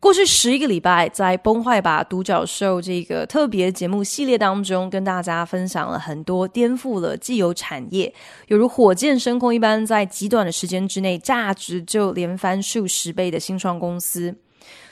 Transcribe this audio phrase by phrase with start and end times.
[0.00, 8.14] 过去十一个礼拜，在《崩坏吧独角兽》这个特别节目系列当中，跟大家分享了很多颠覆了既有产业，
[8.46, 14.32] 犹如火箭升空一般，在极短的时间之内，价值就连翻数十倍的新创公司。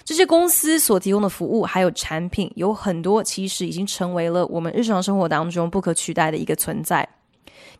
[0.02, 7.08] 这些公司所提供的服务还有产品，有很多其实已经成为了我们日常生活当中不可取代的一个存在。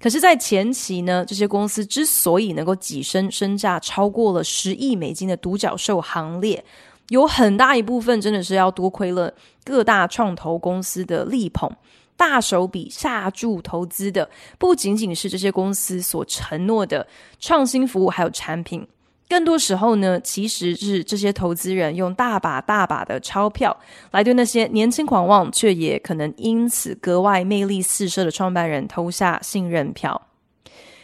[0.01, 6.63] 可是，在前期呢，这些公司之所以能够跻身身价超过了十亿美金的独角兽行列，
[7.09, 9.33] 有很大一部分真的是要多亏了
[9.65, 11.71] 各大创投公司的力捧，
[12.17, 17.07] 大手笔下注投资的，不仅仅是这些公司所承诺的
[17.39, 18.87] 创新服务还有产品，
[19.29, 23.77] 更多时候呢，其实是这些投资人用大把大把的钞票
[24.11, 30.23] 来对那些年轻狂妄却也可能因此格外魅力四射的创办人投下信任票。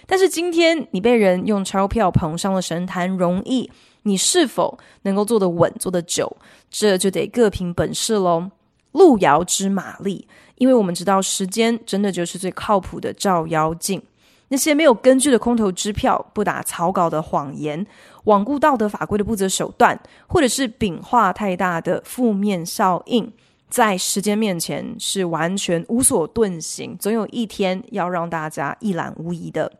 [0.07, 3.71] 但是今天你被人用钞票捧上了神坛，容易。
[4.03, 6.37] 你是否能够做得稳、做得久，
[6.71, 8.51] 这就得各凭本事喽。
[8.93, 14.03] 路遥知马力，因为我们知道时间真的就是最靠谱的照妖镜。
[14.49, 17.87] 那些没有根据的空头支票、不打草稿的谎言、
[18.25, 23.33] 罔顾道德法规的不择手段，或者是饼画太大的负面效应，
[23.71, 29.73] 在时间面前是完全无所遁形，总有一天要让大家一览无遗的。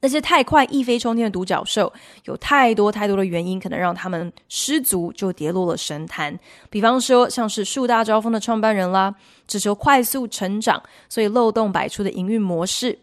[0.00, 1.92] 那些太快一飞冲天的独角兽，
[2.24, 6.38] 有太多太多的原因，可能让他们失足就跌落了神坛。
[6.70, 9.14] 比方说，像是树大招风的创办人啦，
[9.46, 12.96] 只求快速成长，所以漏洞百出的营运模式，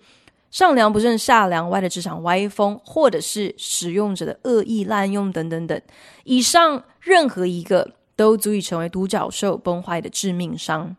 [0.51, 5.81] 上梁不正下梁歪的职场歪风，或者是使用者的恶意滥用等等等。
[6.23, 10.95] 以上任何一个都足以成为独角兽崩坏的致命伤。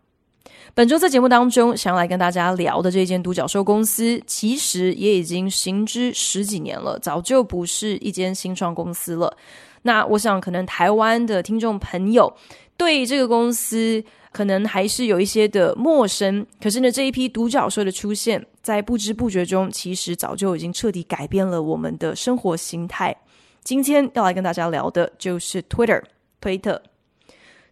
[0.75, 9.35] 本周在节目当中，想要来跟大家聊的这间独角兽公司，其实也已经行之十几年了，早就不是一间新创公司了。
[9.83, 12.33] 那我想，可能台湾的听众朋友
[12.77, 14.03] 对这个公司
[14.33, 16.45] 可能还是有一些的陌生。
[16.61, 23.17] 可是呢，这一批独角兽的出现，在不知不觉中，其实早就已经彻底改变了我们的生活形态。
[23.63, 26.03] 今天要来跟大家聊的就是 Twitter，
[26.41, 26.83] 推特。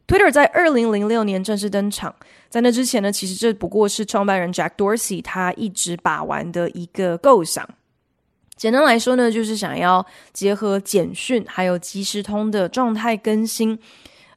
[0.07, 2.15] Twitter 在二零零六年正式登场，
[2.51, 7.67] 在那之前呢，其实这不过是创办人 Jack Dorsey 他一直把玩的一个构想。
[8.55, 13.79] 简单来说呢，就是想要结合简讯还有即时通的状态更新。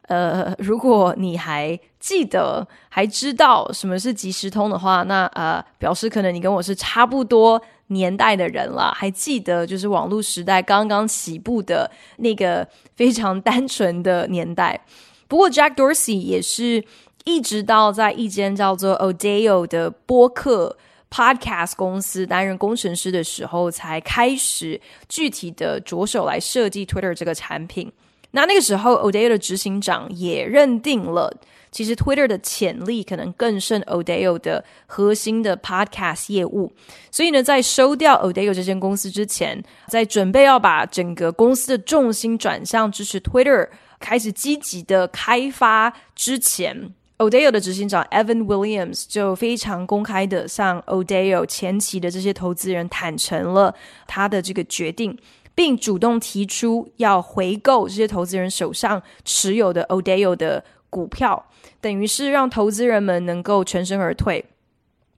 [0.04, 8.94] 呃，如果你还记得、还知道什么是即时通的话，那呃，表示可能你跟我是差不多年代的人了。
[8.96, 14.80] 还记得就是网络时代刚刚起步的那个非常单纯的年代。
[15.28, 16.84] 不过，Jack Dorsey 也是
[17.26, 20.78] 一直到在一间叫做 Odeo 的播客
[21.12, 24.80] Podcast 公司担任工程师的时候，才开始
[25.10, 27.92] 具体的着手来设计 Twitter 这个产品。
[28.32, 31.34] 那那个时候，Odeo 的执行长也认定了，
[31.72, 36.72] 其实 Twitter 的潜力可能更胜 Odeo 的核心的 Podcast 业务。
[37.10, 43.70] 所以呢，在收掉 Odeo 这间公司之前，在准备要把整个公司的重心转向支持 Twitter。
[44.00, 53.74] 开始积极的开发之前，Odeo 的执行长 Evan Williams 就非常公开的向 Odeo 前期的这些投资人坦诚了
[54.06, 55.18] 他的这个决定，
[55.56, 61.48] 并主动提出要回购这些投资人手上持有的 Odeo 的股票，
[61.82, 64.46] 等于是让投资人们能够全身而退。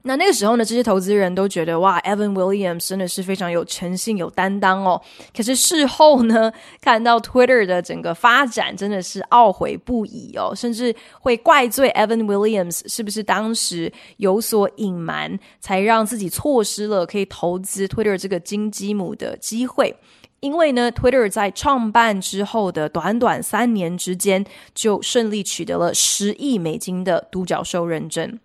[0.04, 5.02] 那那个时候呢，这些投资人都觉得哇，Evan Williams 真的是非常有诚信、有担当哦。
[5.36, 19.94] 可是事后呢，看到 Twitter 的整个发展，真的是懊悔不已哦，甚至会怪罪 Evan Williams 是不是当时有所隐瞒，才让自己错失了可以投资 Twitter 这个金鸡母的机会。
[20.40, 28.40] 因为呢，Twitter 在创办之后的短短三年之间，就顺利取得了十亿美金的独角兽认证。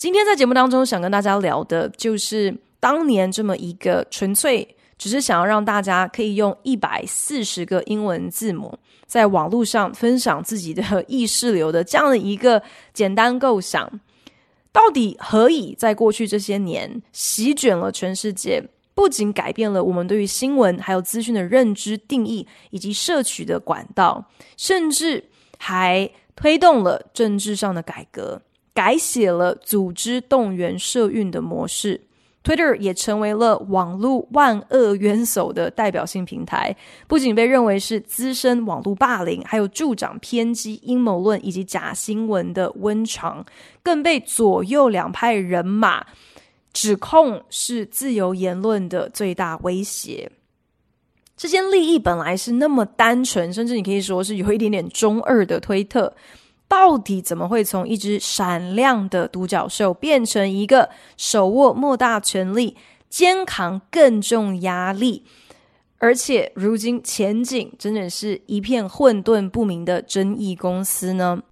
[0.00, 4.66] 今天在节目当中，想跟大家聊的就是当年这么一个纯粹
[4.96, 12.62] 只是想要让大家可以用一百四十个英文字母在网络上分享自己的意识流的这样的一个
[12.94, 14.00] 简单构想，
[14.72, 18.64] 到底何以在过去这些年席卷了全世界，
[18.94, 24.24] 不仅改变了我们对于新闻还有资讯的认知定义以及摄取的管道，
[24.56, 25.22] 甚至
[25.58, 26.10] 还。
[26.36, 28.40] 推动了政治上的改革，
[28.72, 32.02] 改写了组织动员社运的模式。
[32.42, 36.74] Twitter 也成为了网络万恶元首的代表性平台，
[37.06, 43.44] 不仅被认为是滋生网络霸凌，还有助长偏激阴谋论以及假新闻的温床，
[43.82, 46.06] 更被左右两派人马
[46.72, 50.32] 指控是自由言论的最大威胁。
[51.36, 56.10] 这些利益本来是那么单纯，甚至你可以说是有一点点中二的推特。
[56.70, 62.76] 到底怎么会从一只闪亮的独角兽变成一个手握莫大权力、
[63.08, 65.24] 肩扛更重压力，
[65.98, 71.42] 而且如今前景真的是一片混沌不明的争议公司呢？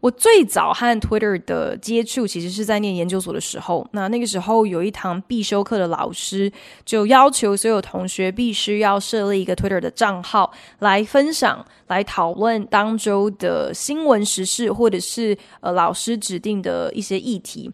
[0.00, 3.86] 我最早和 Twitter 的接触，其实是在念研究所的时候。
[3.92, 6.50] 那那个时候有一堂必修课的老师
[6.86, 17.70] 就要求所有同学必须要设立一个 Twitter 的账号，来分享、来讨论当周的新闻时事，或者是呃老师指定的一些议题。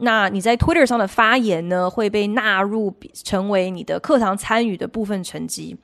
[0.00, 2.94] 那你在 Twitter 上的发言呢，会被纳入
[3.24, 5.76] 成为你的课堂参与的部分成绩。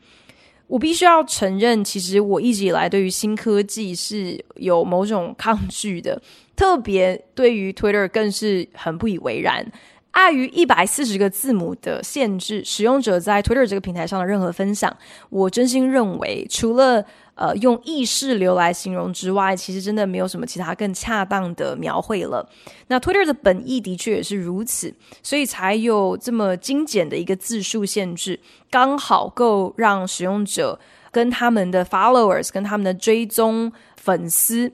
[0.66, 6.20] 我必须要承认，其实我一直以来对于新科技是有某种抗拒的，
[6.56, 9.64] 特别对于 Twitter 更是很不以为然。
[10.12, 14.96] 碍于一百四十个字母的限制，使用者在 Twitter 这个平台上的任何分享，
[15.28, 17.04] 我真心认为，除了
[17.36, 22.44] 呃用意识流来形容之外，其实真的没有什么其他更恰当的描绘了。
[22.88, 24.92] 那 Twitter 的本意的确也是如此，
[25.22, 30.80] 所以才有这么精简的一个字数限制，刚好够让使用者
[31.12, 34.72] 跟他们的 followers、跟他们的追踪粉丝。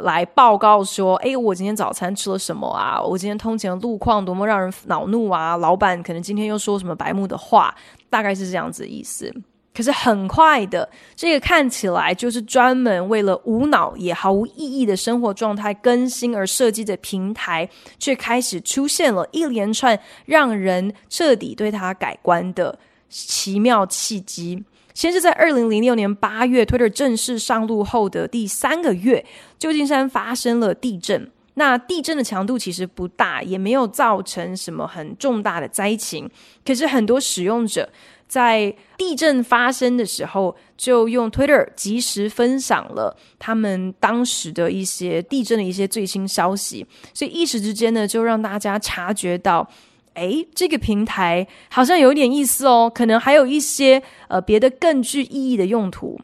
[0.00, 2.98] 来报告说，哎，我今天早餐吃了什么啊？
[2.98, 5.54] 我今天通勤的路况多么让人恼怒啊！
[5.58, 7.74] 老板可能今天又说什么白目的话，
[8.08, 9.30] 大概是这样子的意思。
[9.74, 22.78] 可是很快的，这个看起来就是专门为了无脑也毫无意义的生活状态更新而设计的平台，却开始出现了一连串让人彻底对它改观的
[23.08, 24.62] 奇妙契机。
[24.92, 29.24] 先是在二零零六年八月，Twitter 正式上路后的第三个月，
[29.58, 31.30] 旧金山发生了地震。
[31.54, 36.28] 那地震的强度其实不大，也没有造成什么很重大的灾情。
[36.64, 37.88] 可是很多使用者
[38.26, 49.68] 在地震发生的时候，就用 Twitter 及时分享了他们当时的一些地震的一些最新消息，所以一时之间呢，就让大家察觉到。
[50.14, 56.20] 诶，这个平台好像有点意思哦，可能还有一些呃别的更具意义的用途。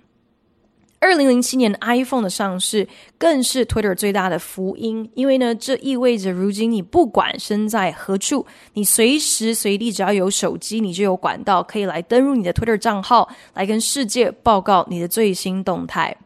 [1.00, 2.86] 二零零七年 iPhone 的上市
[3.16, 16.16] 更是 Twitter 最大的福音，因为呢，这意味着如今你不管身在何处，你随时随地只要有手机，你就有管道可以来登入你的 Twitter 账号，来跟世界报告你的最新动态。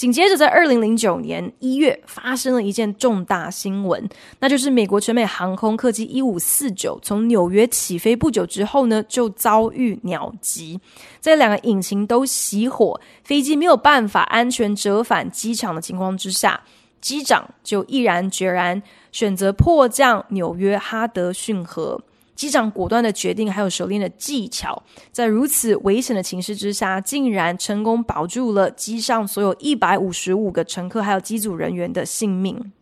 [0.00, 4.08] 紧接着，在二零零九年一月，发生了一件重大新闻，
[4.38, 10.80] 那就是美国全美航空客机一五四九从纽约起飞不久之后呢，就遭遇鸟击，
[11.20, 16.58] 在两个引擎都熄火，飞机没有办法安全折返机场的情况之下，
[17.02, 18.82] 机长就毅然决然
[19.12, 22.00] 选择迫降纽约哈德逊河。
[22.40, 24.82] 机长果断的决定，还有熟练的技巧，
[25.12, 32.72] 在如此危险的情势之下，竟然成功保住了机上所有一百五十五个乘客还有机组人员的性命。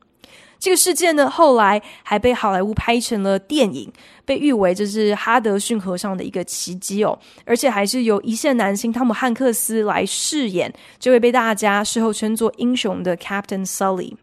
[0.60, 3.92] 这个事件呢，后来还被好莱坞拍成了电影，
[4.24, 14.14] 被誉为这是哈德逊河上的一个奇迹哦，而且还是由一线男星汤姆汉克斯来饰演，这位被大家事后称作英雄的 Captain Sully。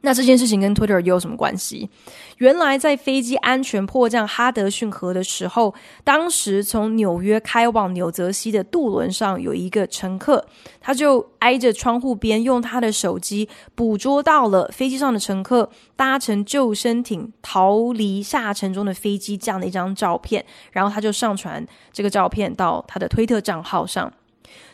[0.00, 1.90] 那这件事情跟 Twitter 又有什么关系？
[2.36, 5.74] 原来在飞机安全迫降哈德逊河的时候，
[6.04, 10.46] 当时从纽约开往纽泽西的渡轮上有一个乘客，
[10.80, 24.12] 他就挨着窗户边，用他的手机捕捉到了飞机上的乘客搭乘救生艇逃离下沉中的飞机这样的一张照片，然后他就上传这个照片到他的推特账号上。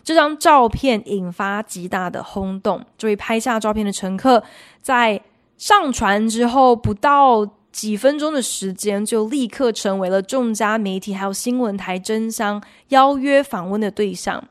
[0.04, 2.84] 这张照片引发极大的轰动。
[2.98, 4.44] 这位拍下照片的乘客
[4.82, 5.20] 在
[5.56, 14.46] 上传之后不到几分钟的时间，就立刻成为了众家媒体还有新闻台争相邀约访问的对象。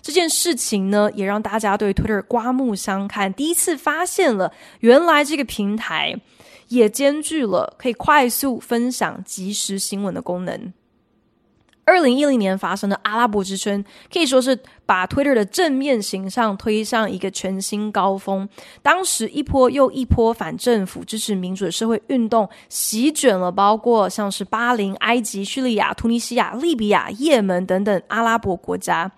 [0.00, 6.18] 这件事情呢，也让大家对 Twitter 刮目相看，第一次发现了原来这个平台
[6.68, 10.72] 也兼具了可以快速分享即时新闻的功能。
[11.84, 18.48] 二零一零年发生的阿拉伯之春，可以说是把 Twitter 的正面形象推上一个全新高峰。
[18.82, 29.10] 当时一波又一波反政府、支持民主的社会运动席卷了，包括像是巴林、埃及、叙利亚、突尼西亚、利比亚、也门等等阿拉伯国家。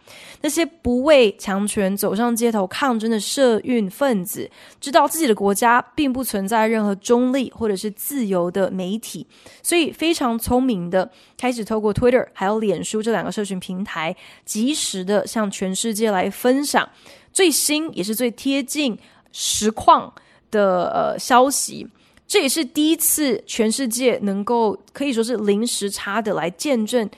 [0.42, 9.26] 那些不畏强权走上街头抗争的社运分子，知道自己的国家并不存在任何中立或者是自由的媒体，
[9.62, 16.88] 所以非常聪明的开始透过 Twitter 还有脸书这两个社群平台，及时的向全世界来分享
[17.32, 18.98] 最新也是最贴近
[19.30, 20.12] 实况
[20.50, 21.86] 的呃消息。
[22.26, 27.08] 这也是第一次全世界能够可以说是零时差的来见证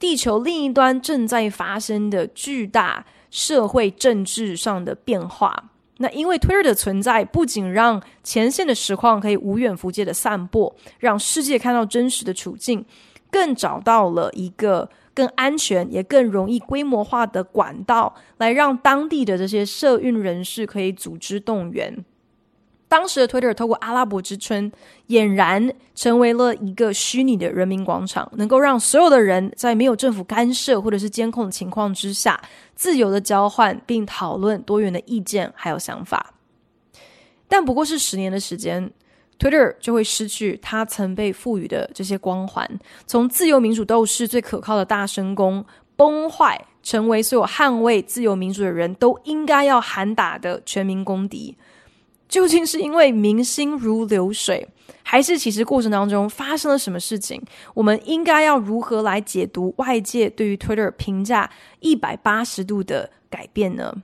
[0.00, 5.70] 地球另一端正在发生的巨大社会政治上的变化。
[5.98, 12.84] 那因为 Twitter 的存在，不仅让前线的实况可以无远弗届的散播，让世界看到真实的处境。
[13.30, 22.04] 更找到了一个更安全也更容易规模化的管道，来让当地的这些社运人士可以组织动员。
[22.88, 24.70] 当时的 Twitter 透过阿拉伯之春，
[25.08, 32.40] 俨然成为了一个虚拟的人民广场，能够让所有的人在没有政府干涉或者是监控的情况之下，
[32.74, 36.34] 自由的交换并讨论多元的意见还有想法。
[37.48, 38.92] 但不过是十年的时间。
[39.38, 42.68] Twitter 就会失去他曾被赋予的这些光环，
[43.06, 45.64] 从自由民主斗士最可靠的大神公
[45.96, 51.56] 崩坏，成为所有捍卫自由民主的人都应该要喊打的全民公敌。
[52.26, 54.66] 究竟是因为民心如流水，
[55.02, 57.40] 还是其实过程当中发生了什么事情？
[57.74, 61.48] 我们应该要如何来解读外界对于 Twitter 评价
[61.80, 63.94] 一百八十度的改变呢？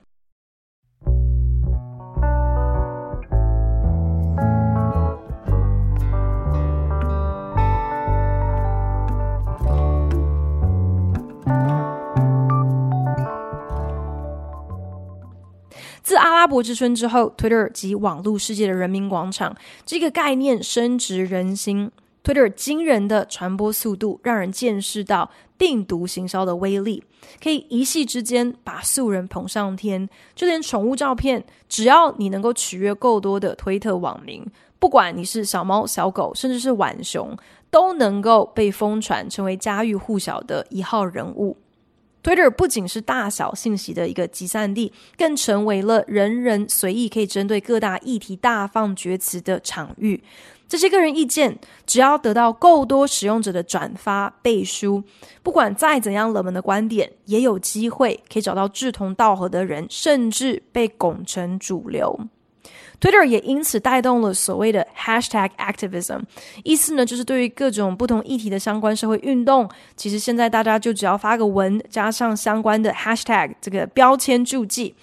[16.51, 19.55] 博之春之后，Twitter 及网络世界的人民广场
[19.85, 21.89] 这个概念深植人心。
[22.25, 27.01] Twitter 惊人的传播速度，让人见识到病毒行销的威力，
[27.41, 30.09] 可以一夕之间把素人捧上天。
[30.35, 34.45] 就连宠物照片，只要你能够取悦够多的推特网民，
[34.77, 37.35] 不管你是小猫、小狗，甚至是浣熊，
[37.71, 41.57] 都能够被疯传，成为家喻户晓的一号人物。
[42.23, 50.23] Twitter 不仅是大小信息的一个集散地，更成为了人人随意可以针对各大议题大放厥词的场域。
[50.67, 55.03] 这些个人意见，只要得到够多使用者的转发背书，
[55.43, 62.17] 不管再怎样冷门的观点，也有机会可以找到志同道合的人，甚至被拱成主流。
[63.01, 66.21] Twitter 也因此带动了所谓的 Hashtag Activism，
[66.63, 69.67] 意思呢就是对于各种不同议题的相关社会运动，
[69.97, 74.93] 其实现在大家就只要发个文，加上相关的 Hashtag 这个标签注记，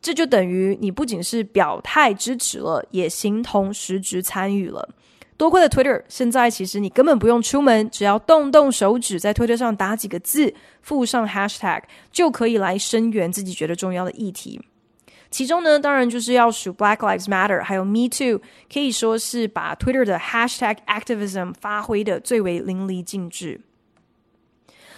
[0.00, 4.88] 这就等于你不仅是表态支持了，也形同实质参与了。
[5.36, 14.60] 多亏了 Twitter，现在其实你根本不用出门，只要动动手指在 Twitter 上打几个字，附上 Hashtag，就可以来声援自己觉得重要的议题。
[15.30, 18.40] 其中呢，当然就是要数 Black Lives Matter，还有 Me Too，
[18.72, 23.60] 可以说是把 Twitter 的 Hashtag Activism 发挥的最为淋漓尽致。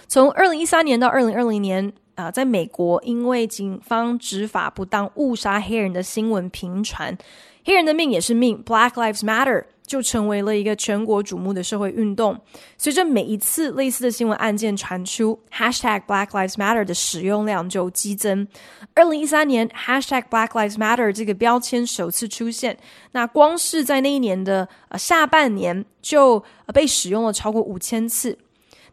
[0.09, 7.17] 从二零一三年到二零二零年啊、在美国，因为警方执法不当误杀黑人的新闻频传，
[7.65, 9.65] 黑人的命也是命，Black Lives Matter。
[9.93, 12.35] 就成为了一个全国瞩目的社会运动。
[12.79, 18.49] 随着每一次类似的新闻案件传出，Hashtag Black Lives Matter 的使用量就激增。
[18.95, 22.79] 二零一三年，Hashtag Black Lives Matter 这个标签首次出现，
[23.11, 28.39] 那光是在那一年的呃下半年就被使用了超过五千次。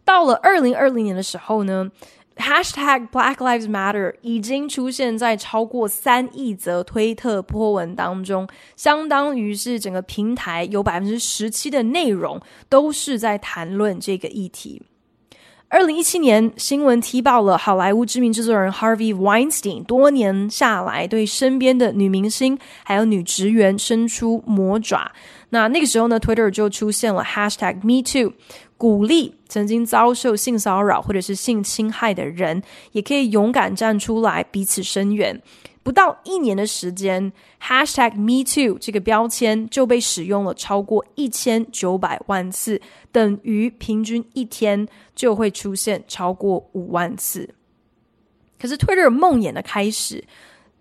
[0.03, 1.89] 到了二零二零年的时候呢
[2.39, 14.81] ，Hashtag Black Lives Matter 已经出现在超过三亿则推特波文当中，相当于是整个平台有百分之十七的内容都是在谈论这个议题。
[15.71, 25.11] 二零一七年，新闻踢爆了好莱坞知名制作人 Harvey Weinstein 多年下来对身边的女明星还有女职员伸出魔爪。
[25.51, 28.33] 那那个时候呢，Twitter 就出现了 Hashtag Me Too。
[28.79, 35.41] 鼓励曾经遭受性骚扰或者是性侵害的人，也可以勇敢站出来，彼此声援。
[35.83, 42.79] 不到一年的时间，Hashtag Me Too 这个标签就被使用了超过一千九百万次，
[43.11, 47.53] 等于平均一天就会出现超过五万次。
[48.57, 50.23] 可是 Twitter 梦魇的开始，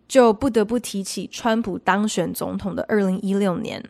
[0.07, 3.83] 就不得不提起川普当选总统的二零一六年。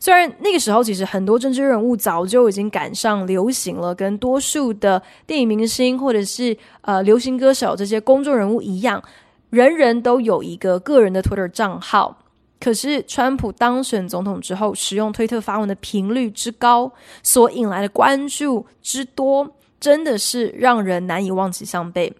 [0.00, 9.02] 虽然那个时候其实很多政治人物早就已经赶上流行了，跟多数的电影明星或者是呃流行歌手这些公众人物一样，
[9.50, 12.18] 人人都有一个个人的 Twitter 账号。
[12.60, 16.90] 可是川普当选总统之后，使用推特发文的频率之高，
[17.22, 19.46] 所引来的关注之多，
[19.78, 22.10] 真的是让人难以望其项背。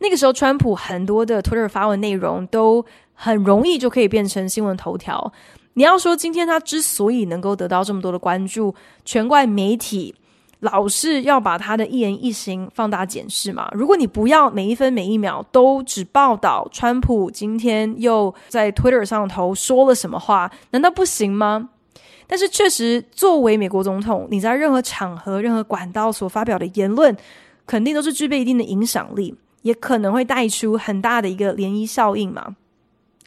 [0.00, 5.32] 那个时候，川普很多的 Twitter 发文内容都很容易就可以变成新闻头条。
[5.78, 10.12] 你要说今天他之所以能够得到这么多的关注，全怪媒体
[10.58, 13.70] 老是要把他的一言一行放大检视嘛。
[13.70, 21.68] 如果你不要每一分每一秒都只报道川普今天又在 Twitter 上头说了什么话，难道不行吗？
[22.26, 27.16] 但是确实，作为美国总统，你在任何场合、任何管道所发表的言论，
[27.68, 29.32] 肯定都是具备一定的影响力，
[29.62, 32.56] 也可能会带出很大的一个涟漪效应嘛。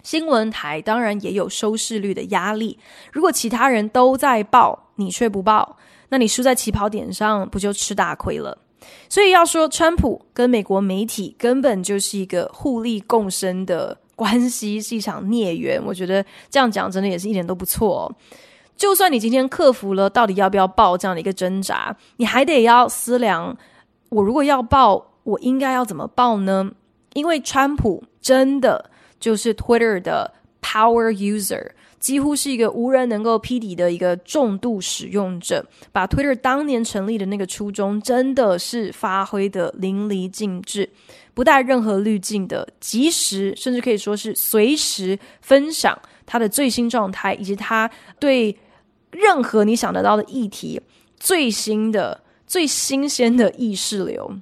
[0.03, 2.77] 新闻台当然也有收视率的压力。
[3.11, 5.77] 如果其他人都在报，你却不报，
[6.09, 8.57] 那你输在起跑点上，不就吃大亏了？
[9.07, 15.79] 所以要说，川普跟美国媒体根本就是一个互利共生的关系，是一场孽缘。
[15.85, 18.15] 我觉得这样讲真的也是一点都不错哦。
[18.75, 23.55] 就算你今天克服了到底要不要报这样的一个挣扎，你还得要思量：
[24.09, 26.71] 我如果要报，我应该要怎么报呢？
[27.13, 28.90] 因为川普真的。
[29.21, 40.89] 就是 Twitter 的 Power User，几乎是一个无人能够匹敌的一个重度使用者，把 Twitter 当年成立的那个初衷，真的是发挥的淋漓尽致，
[41.33, 48.57] 不带任何滤镜的，及时甚至可以说是随时分享他的最新状态，以及他对
[49.11, 50.81] 任何你想得到的议题
[51.19, 54.27] 最新的、最新鲜的意识流。《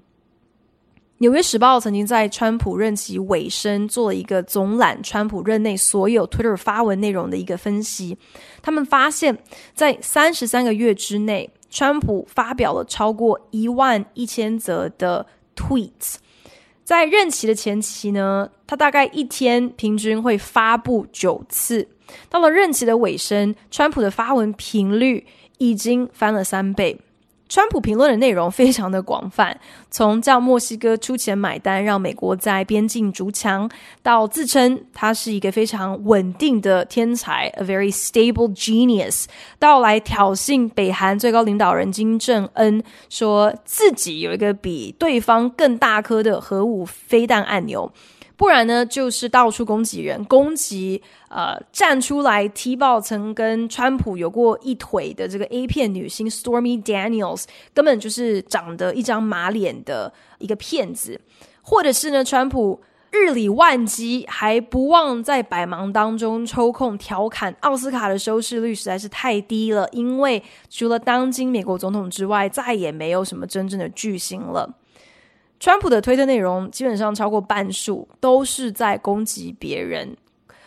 [1.22, 8.18] 纽约时报》曾经在川普任期尾声做了一个总览川普任内所有 Twitter 发文内容的一个分析。
[8.62, 9.38] 他们发现，
[9.74, 15.26] 在三十三个月之内，川普发表了超过一万一千则的
[15.58, 16.16] tweets。
[16.86, 21.86] 在任期的前期呢，他大概一天平均会发布九次。
[22.30, 26.98] 到了任期的尾声，川普的发文频率已经翻了三倍。
[27.50, 33.68] 川普评论的内容非常的广泛， 从叫墨西哥出钱买单，让美国在边境筑墙，
[34.04, 39.26] 到自称他是一个非常稳定的天才，a very stable genius，
[39.58, 47.92] 到来挑衅北韩最高领导人金正恩，说自己有一个比对方更大颗的核武飞弹按钮。
[48.40, 61.20] 不然呢，就是到处攻击人，攻击呃站出来踢爆曾跟川普有过一腿的这个 A 片女星 Stormy Daniels，根本就是长得一张马脸的一个骗子，
[61.62, 62.80] 或者是呢，川普
[63.12, 74.78] 日理万机，还不忘在百忙当中抽空调侃奥斯卡的收视率实在是太低了，因为除了当今美国总统之外，再也没有什么真正的巨星了。
[75.60, 80.16] 川普的推特内容基本上超过半数都是在攻击别人，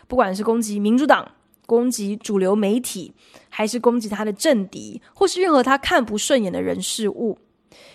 [0.07, 1.27] 不管是攻击民主党、
[1.67, 3.15] 攻击主流媒体，
[3.49, 7.39] 还是攻击他的政敌，或是任何他看不顺眼的人事物。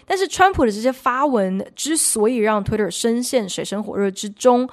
[0.08, 4.68] 但是，川普的这些发文之所以让推特深陷水深火热之中，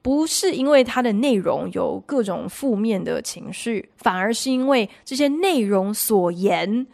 [0.00, 6.86] 不是因为他的内容有各种负面的情绪，反而是因为这些内容所言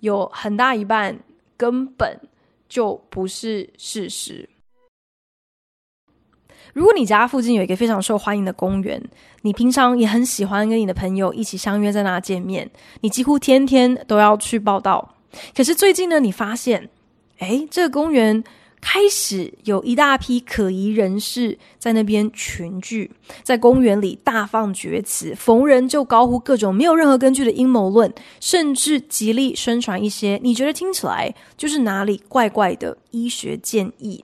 [0.00, 1.18] 有很大一半
[1.56, 2.20] 根本。
[2.68, 4.48] 就不是事实。
[6.72, 9.02] 如果你家附近有一个非常受欢迎的公园，
[9.42, 15.14] 你平常也很喜欢跟你的朋友一起相约在那见面，你几乎天天都要去报到。
[15.54, 16.88] 可是最近呢，你发现，
[17.38, 18.42] 诶，这个公园。
[18.84, 23.10] 开始有一大批可疑人士在那边群聚，
[23.42, 34.22] 在公园里大放厥词，逢人就高呼各种没有任何根据的阴谋论，甚至极力宣传一些你觉得听起来就是哪里怪怪的医学建议。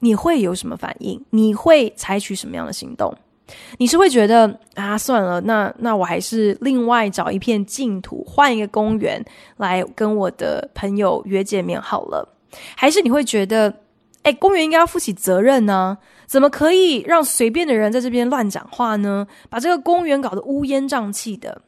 [0.00, 1.24] 你会有什么反应？
[1.30, 3.16] 你会采取什么样的行动？
[3.78, 9.24] 你是会觉得啊，算了，那那我还是另外找一片净土，换一个公园
[9.58, 12.28] 来跟我的朋友约见面好了？
[12.76, 13.72] 还是你会觉得？
[14.22, 19.26] 哎，公园应该要负起责任呢，怎么可以让随便的人在这边乱讲话呢？
[19.50, 21.62] 把这个公园搞得乌烟瘴气的。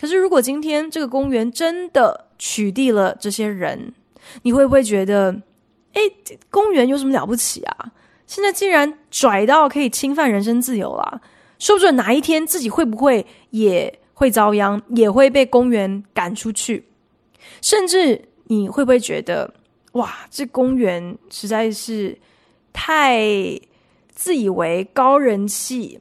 [0.00, 3.92] 可是，如果今天这个公园真的取缔了这些人，
[4.42, 5.42] 你会不会觉得，
[5.92, 6.00] 哎，
[6.50, 7.92] 公园有什么了不起啊？
[8.26, 11.20] 现在竟然拽到可以侵犯人身自由了，
[11.58, 16.86] 说不准哪一天自己会不会也会遭殃，也会被公园赶出去？
[17.60, 19.52] 甚至你会不会觉得？
[19.92, 22.18] 哇，这公园实在是
[22.72, 23.20] 太
[24.08, 26.00] 自以为高人气，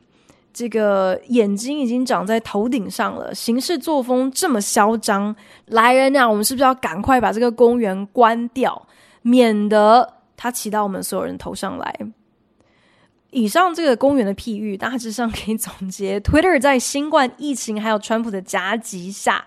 [0.53, 8.87] 这个眼睛已经长在头顶上了，行事作风这么嚣张，来人呐，我们是不是要赶快把这个公园关掉，
[9.21, 11.99] 免得他骑到我们所有人头上来？
[13.31, 19.45] 以上这个公园的譬喻，大致上可以总结：Twitter 在新冠疫情还有川普的夹击下，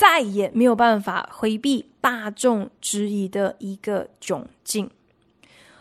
[0.00, 4.88] 再也没有办法回避大众质疑的一个窘境。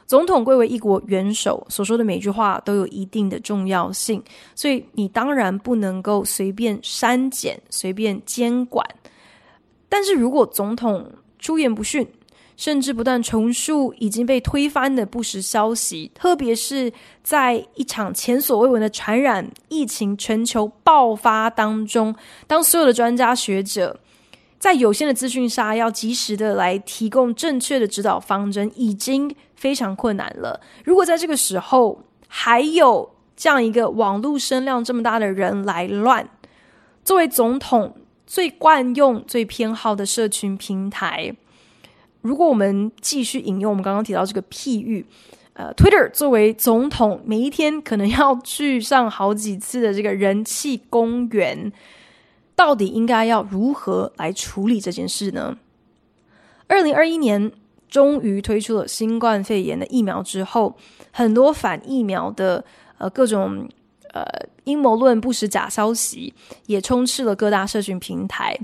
[0.05, 4.21] 总统贵为一国元首，所说的每句话都有一定的重要性，
[4.53, 8.85] 所以你当然不能够随便删减、随便监管。
[9.87, 12.05] 但是如果总统出言不逊，
[12.57, 16.91] 甚至不断重述已经被推翻的不实消息，特别是
[17.23, 22.13] 在一场前所未闻的传染疫情全球爆发当中，
[22.47, 23.97] 当所有的专家学者
[24.59, 29.35] 在有限的资讯下要及时的来提供正确的指导方针，已经。
[29.59, 30.61] 非常困难了。
[30.85, 36.25] 如果在这个时候还有这样一个网络声量这么大的人来乱，
[37.03, 37.93] 作为总统
[38.25, 41.35] 最惯用、最偏好的社群平台，
[42.21, 45.05] 如果我们继续引用我们刚刚提到这个譬喻，
[45.51, 51.69] 呃，Twitter 作为总统每一天可能要去上好几次的这个人气公园，
[52.59, 55.57] 到底应该要如何来处理这件事呢？
[56.67, 57.49] 二零二一年。
[57.89, 60.75] 终于推出了新冠肺炎的疫苗之后，
[61.11, 62.63] 很多反疫苗的
[62.99, 63.67] 呃各种
[64.13, 64.23] 呃
[64.63, 66.33] 阴谋论、不实假消息
[66.67, 68.57] 也充斥了各大社群平台。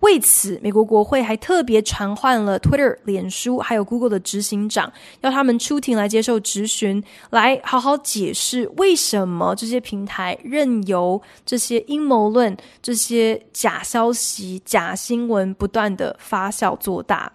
[0.00, 17.32] 为此，美国国会还特别传唤了 Twitter、脸书还有 Google 的执行长，要他们出庭来接受质询，来好好解释为什么这些平台任由这些阴谋论、这些假消息、假新闻不断的发酵做大。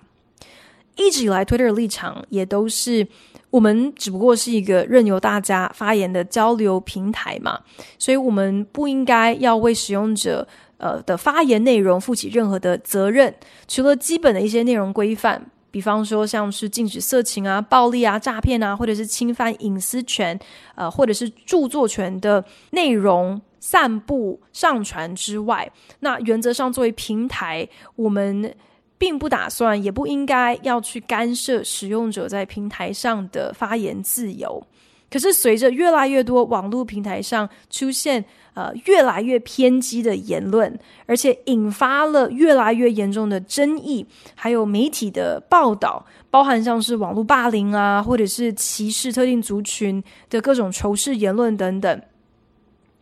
[0.96, 3.06] 一直以来，Twitter 的立场也都是，
[3.56, 7.58] 我们只不过是一个任由大家发言的交流平台嘛，
[7.98, 13.34] 所以我们不应该要为使用者呃的发言内容负起任何的责任，
[13.66, 15.42] 除了基本的一些内容规范，
[15.72, 20.38] 比方说像是禁止色情啊、暴力啊、诈骗啊，或者是侵犯隐私权，
[20.76, 27.66] 呃，或者是著作权的内容散布上传之外，那原则上作为平台，
[27.96, 28.54] 我们。
[28.98, 34.66] 并不打算，也不应该要去干涉使用者在平台上的发言自由。
[35.12, 52.02] 可是，随着越来越多网络平台上出现呃越来越偏激的言论，而且引发了越来越严重的争议，还有媒体的报道，包含像是网络霸凌啊，或者是歧视特定族群的各种仇视言论等等。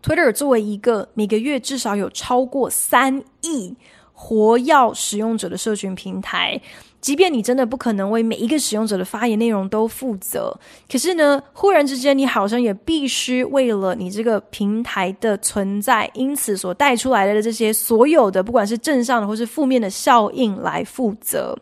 [0.03, 3.75] Twitter 作为一个每个月至少有超过三亿。
[4.13, 6.59] 活跃使用者的社群平台，
[7.01, 10.57] 即便你真的不可能为每一个使用者的发言内容都负责，
[10.89, 21.57] 可是呢，忽然之间，你好像也必须为了你这个平台的存在，因此所带出来的这些所有的，不管是正向的或是负面的效应来负责。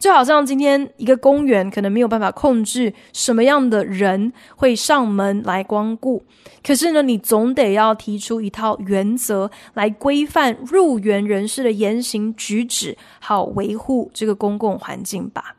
[0.00, 6.24] 就好像今天一个公园可能没有办法控制什么样的人会上门来光顾，
[6.64, 15.56] 可是呢，你总得要提出一套原则来规范入园人士的言行举止，好维护这个公共环境吧。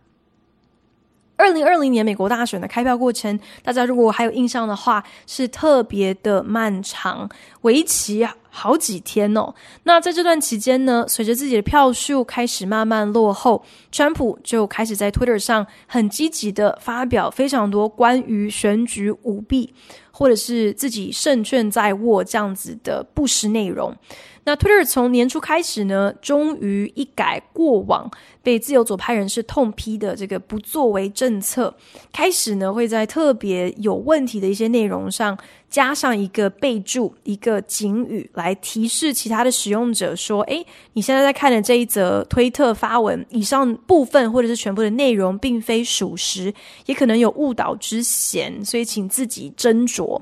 [1.41, 7.27] 二零二零年美国大选的开票过程，大家如果还有印象的话，是特别的漫长，
[7.61, 9.51] 为期好几天哦。
[9.83, 19.73] 那在这段期间呢，随着自己的票数开始慢慢落后，川普就开始在 Twitter 上很积极的发表非常多关于选举舞弊，
[20.11, 23.95] 或者是自己胜券在握这样子的不实内容。
[24.43, 28.09] 那 Twitter 从年初开始呢，终于一改过往
[28.41, 31.75] 被自由左派人士痛批的这个不作为政策，
[32.11, 35.37] 开始呢会在特别有问题的一些内容上
[35.71, 46.53] 加上一个备注、一个警语，来提示其他的使用者说：“诶，你现在在看的这一则推特发文，以上部分或者是全部的内容并非属实，
[46.87, 50.21] 也可能有误导之嫌，所以请自己斟酌。”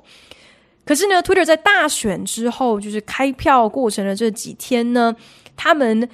[0.86, 5.16] 可是呢，Twitter 在大选之后，就是开票过程的这几天呢，
[5.56, 6.08] 他们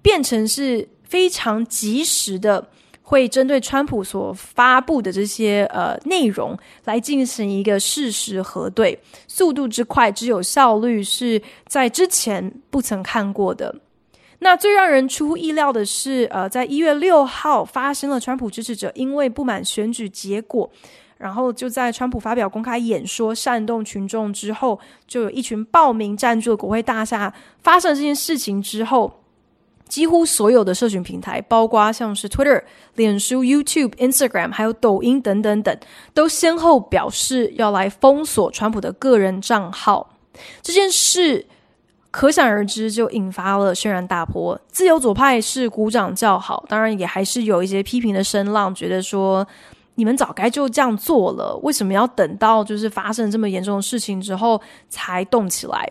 [0.00, 2.68] 变成是非常及时的，
[3.06, 13.72] 会针对川普所发布的这些呃内容来进行一个事实核对，速度之快，之有效率，是在之前不曾看过的。
[14.38, 20.70] 那最让人出乎意料的是，呃，在一月六号发生了川普支持者因为不满选举结果。
[21.16, 27.32] 然后就在川普发表公开演说煽动群众之后，就有一群暴民占据了国会大厦。
[27.62, 29.23] 发生了这件事情之后，
[29.88, 32.62] 几乎所有的社群平台，包括像是 Twitter、
[32.94, 35.78] 脸书、YouTube、Instagram，还有抖音等等等，
[36.12, 40.16] 都先后表示要来封锁川普的个人账号。
[40.62, 41.46] 这件事
[42.10, 44.60] 可想而知，就引发了轩然大波。
[44.68, 49.46] 自由左派是鼓掌叫好，当然也还是有一些批评的声浪，觉得说
[49.96, 55.88] 你们早该就这样做了，为什么要等到就是发生这么严重的事情之后才动起来？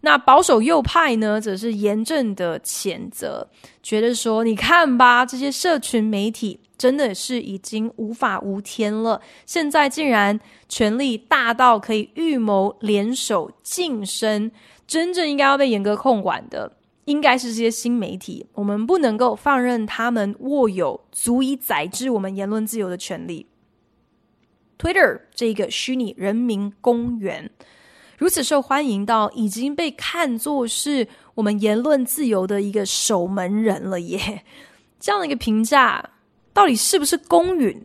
[0.00, 3.48] 那保守右派呢，则是严正的谴责，
[3.82, 9.20] 觉得说：“你看吧，这些社群媒体真的是已经无法无天了。
[9.44, 14.52] 现在竟然权力大到可以预谋联手晋升，
[14.86, 18.46] 真正应该要被严格控管的，应该是这些新媒体。
[18.52, 23.46] 我们不能够放任他们握有足以宰制我们言论自由的权利。
[24.78, 27.50] Twitter 这个虚拟人民公园。”
[28.18, 34.44] 如此受欢迎到已经被看作是我们言论自由的一个守门人了耶！
[34.98, 36.04] 这样的一个评价
[36.52, 37.80] 到底是不是公允？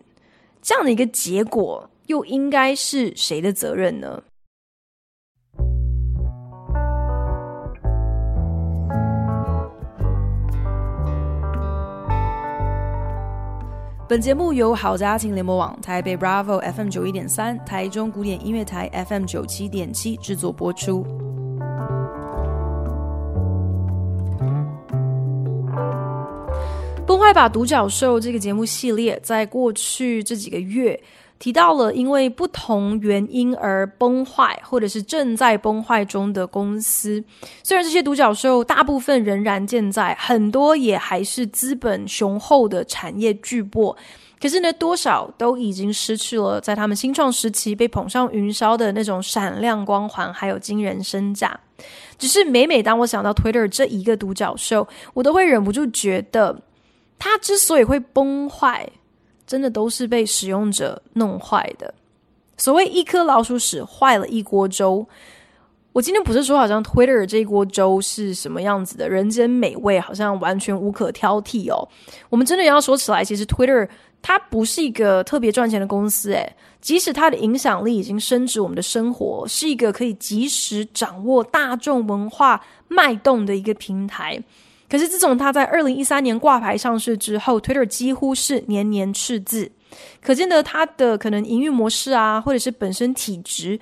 [0.60, 4.24] 这样的一个结果又应该是谁的责任呢？
[14.14, 21.04] 本节目由好家庭联盟网、台北 Bravo FM 九一点三、台中古典音乐台 FM 九七点七制作播出。
[27.08, 31.02] 崩坏吧独角兽这个节目系列，在过去这几个月。
[31.40, 37.22] 提到了因为不同原因而崩坏，或者是正在崩坏中的公司。
[37.64, 43.94] 虽然这些独角兽大部分仍然健在，很多也还是资本雄厚的产业巨擘，
[44.40, 51.60] 可是呢，多少都已经失去了在他们新创时期被捧上云霄的那种闪亮光环，还有惊人身价。
[52.18, 56.62] 只是每每当我想到 Twitter 这一个独角兽，我都会忍不住觉得，
[57.20, 58.90] 它之所以会崩坏。
[59.46, 61.94] 真的都是被使用者弄坏的。
[62.58, 65.06] 所谓一颗老鼠屎坏了一锅粥。
[65.92, 71.88] 我今天不是说好像 Twitter 这一锅粥是什么样子的人间美味，好像完全无可挑剔哦。
[72.30, 73.88] 我们真的要说起来，其实 Twitter
[74.20, 84.42] 它不是一个特别赚钱的公司，诶，即使它的影响力已经深植我们的生活，是一个可以及时掌握大众文化脉动的一个平台。
[84.90, 89.72] 可是自从他在二零一三年挂牌上市之后，Twitter 几乎是年年赤字，
[90.22, 93.80] 可见得它的可能营运模式啊，或者是本身体质，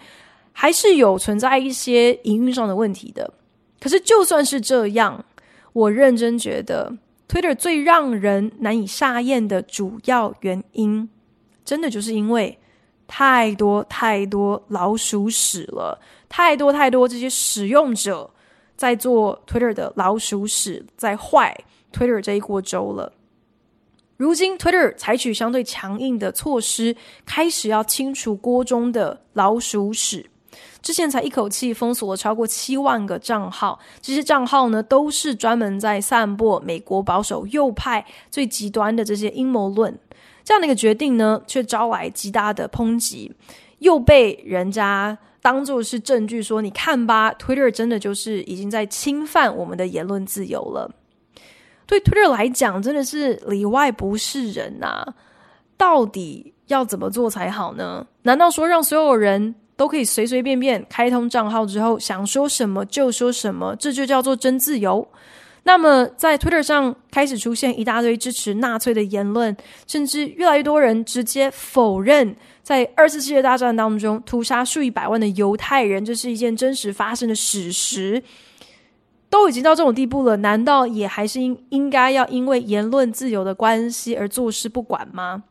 [0.54, 3.34] 还是有存在一些营运上的问题的。
[3.80, 5.26] 可是就算是这样，
[5.74, 6.94] 我认真觉得
[7.28, 11.10] Twitter 最让人难以下咽的主要原因，
[11.66, 12.58] 真的就是因为
[13.06, 18.30] 太多太多老鼠屎了，太多太多这些使用者。
[18.82, 21.56] 在做 Twitter 的老鼠屎，在坏
[21.94, 23.13] Twitter 这一锅粥了。
[24.17, 30.32] 如今 Twitter 采取相对强硬的措施，开始要清除锅中的老鼠屎。
[30.82, 39.96] 之前才一口气封锁了超过七万个账号，这些账号呢，都是专门在散播美国保守右派最极端的这些阴谋论。
[40.44, 43.32] 这样的一个决定呢，却招来极大的抨击，
[43.78, 45.20] 又被人家。
[45.41, 50.89] 当做是证据说，你看吧，Twitter 真的就是已经在侵犯我们的言论自由了。
[51.88, 55.13] 对 Twitter 来讲，真的是里外不是人呐、啊。
[55.75, 58.06] 到底要怎么做才好呢？
[58.21, 65.06] 难道说让所有人都可以随随便便开通账号之后，想说什么就说什么，这就叫做真自由？
[65.63, 72.36] 那么在 Twitter 上开始出现一大堆支持纳粹的言论，甚至越来越多人直接否认。
[72.63, 78.21] 在二次世界大战当中，屠杀数以百万的犹太人，这是一件真实发生的史实，
[79.30, 85.43] 都已经到这种地步了，难道也还是应应该要因为言论自由的关系而坐视不管吗？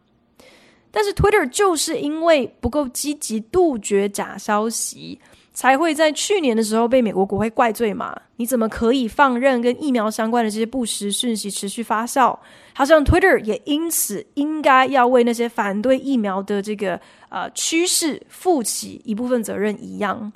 [0.93, 5.21] 但是 Twitter 就是因为不够积极杜绝假消息。
[5.53, 8.17] 才会在去年的时候被美国国会怪罪嘛？
[8.37, 12.39] 你怎么可以放任跟疫苗相关的这些不实讯息持续发酵？
[12.73, 20.33] 好像 Twitter 也因此应该要为那些反对疫苗的这个呃趋势负起一部分责任一样。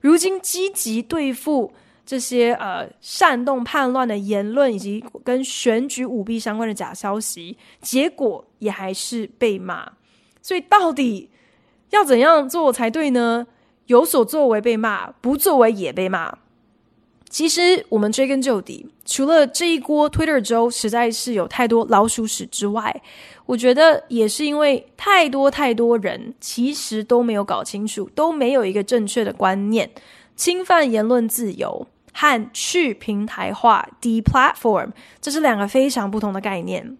[0.00, 1.72] 如今积极对付
[2.04, 9.92] 这些呃煽动叛乱的言论以及跟选举舞弊相关的假消息，结果也还是被骂。
[10.40, 11.30] 所以到底
[11.90, 13.46] 要怎样做才对呢？
[13.86, 16.38] 有所作为被骂，不作为也被骂。
[17.28, 23.02] 其实我们追根究底，除了这一锅 Twitter 粥实在是有太多老鼠屎之外，
[23.46, 29.90] 我觉得也是因为太多太多人其实都没有搞清楚，都没有一个正确的观念，
[30.36, 36.96] 侵犯言论自由和去平台化 （deplatform） 这是两个非常不同的概念。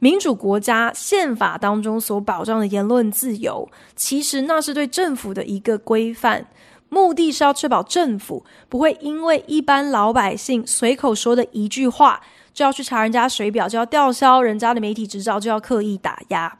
[0.00, 6.46] 民主国家宪法当中所保障的言论自由，其实那是对政府的一个规范，
[6.88, 12.20] 目的是要确保政府不会因为一般老百姓随口说的一句话，
[12.52, 16.58] 就要去查人家水表，就要吊销人家的媒体执照，就要刻意打压。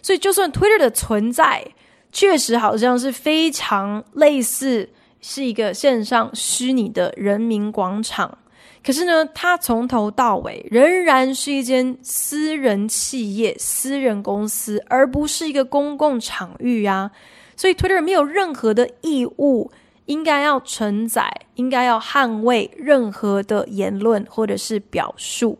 [0.00, 1.66] 所以，就算 Twitter 的存在
[2.10, 4.88] 确实好像是非常类似
[5.20, 8.38] 是一个线上虚拟的人民广场，
[8.82, 17.10] 可是呢，它从头到尾仍然是一间私人企业、私人公司，而不是一个公共场域啊。
[17.56, 19.70] 所以，Twitter 没有任何的义务，
[20.06, 25.58] 应该要承载、应该要捍卫任何的言论或者是表述。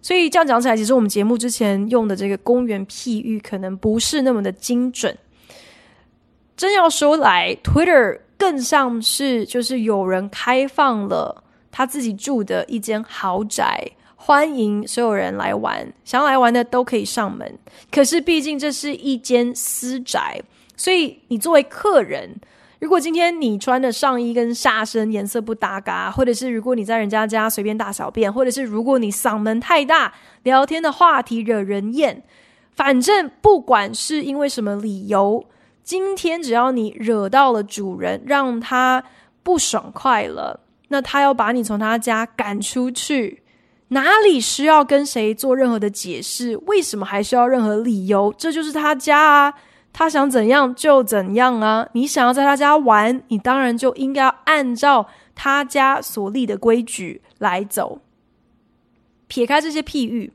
[0.00, 5.18] 所以这样讲起来，其实我们节目之前用的这个公园譬喻，可能不是那么的精准。
[6.56, 17.58] 真要说来，Twitter 更像是就是有人开放了他自己住的一间豪宅，欢迎所有人来玩，想要来玩的都可以上门。
[17.90, 20.40] 可是毕竟这是一间私宅。
[20.76, 22.36] 所以，你作为客人，
[22.78, 32.22] 如果今天你穿的上衣跟下身颜色不搭嘎，或者是如果你在人家家随便大小便，或者是如果你嗓门太大，聊天的话题惹人厌，
[32.70, 35.44] 反正不管是因为什么理由，
[35.82, 39.02] 今天只要你惹到了主人，让他
[39.42, 43.42] 不爽快了，那他要把你从他家赶出去，
[43.88, 46.56] 哪里需要跟谁做任何的解释？
[46.66, 48.34] 为什么还需要任何理由？
[48.36, 49.54] 这就是他家啊。
[49.90, 51.88] 他想怎样就怎样啊！
[51.92, 58.00] 你想要在他家玩，你当然就应该要按照他家所立的规矩来走。
[59.26, 60.30] 撇开这些譬喻，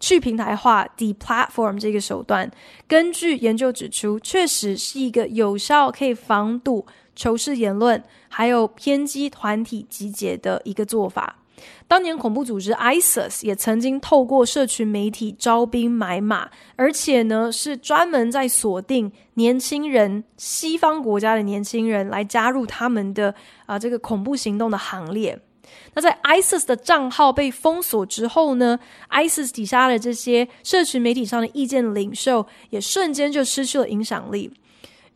[0.00, 2.50] 去平台化 （deplatform） 这个手段，
[2.86, 11.38] 根据研究指出，确实是一个有效可以防堵仇视言论还有偏激团体集结的一个做法。
[11.86, 23.32] 当年恐怖组织 ISIS 也曾经透过社群媒体招兵买马，而且呢是专门在锁定年轻人、西方国家的年轻人来加入他们的
[23.66, 25.38] 啊、这个恐怖行动的行列。
[25.94, 28.78] 那在 ISIS 的账号被封锁之后呢
[29.10, 34.52] ，ISIS 底下的这些社群媒体上的意见领袖也瞬间就失去了影响力。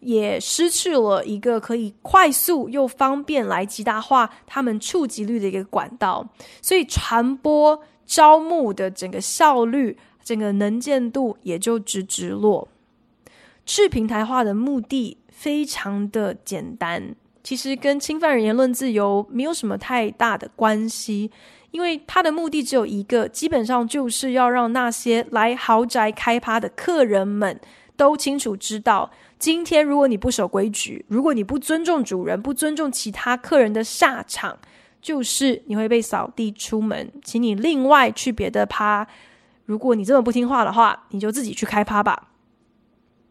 [0.07, 6.29] 也失去了一个可以快速又方便来极大化他们触及率的一个管道，
[6.62, 12.69] 所以传播招募的整个效率、整个能见度也就直直落。
[13.64, 21.33] 去平台化的目的非常的简单，其实跟侵犯人言论自由没有什么太大的关系，
[21.73, 27.61] 因为它的目的只有一个，基本上就是要让那些来豪宅开趴的客人们
[27.97, 29.11] 都清楚知道。
[29.38, 34.59] 今天，如果你不守规矩，如果你不尊重主人，不尊重其他客人的下场，
[35.03, 39.07] 就是你会被扫地出门，请你另外去别的趴。
[39.66, 42.29] 如果你这么不听话的话，你就自己去开趴吧。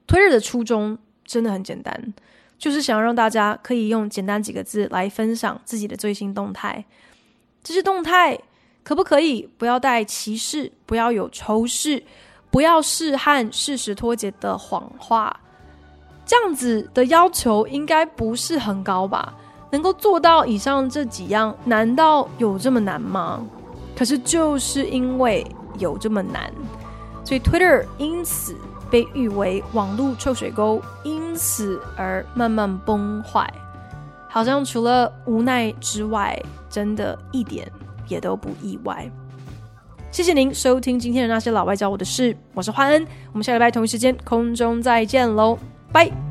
[0.05, 2.13] 推日的初衷真的很简单，
[2.59, 6.85] 就是想让大家可以用简单几个字来分享自己的最新动态。
[7.63, 8.37] 这些动态
[8.83, 12.03] 可不可以不要带歧视，不要有仇视，
[12.51, 15.41] 不要是和事实脱节的谎话？
[16.25, 19.33] 这样子的要求应该不是很高吧？
[19.71, 23.41] 能够做到以上这几样，难道有这么难吗？
[23.95, 25.45] 可是就是因为
[25.77, 26.51] 有这么难，
[27.23, 28.55] 所以 Twitter 因此
[28.89, 33.51] 被誉为网络臭水沟，因此而慢慢崩坏。
[34.29, 36.37] 好像除了无奈之外，
[36.69, 37.71] 真的一点
[38.07, 39.09] 也都不意外。
[40.11, 45.57] 谢谢您收听今天的那些老外教我的事，我是欢恩，我们下礼拜同一时间空中再见喽。
[45.95, 46.24] 拜。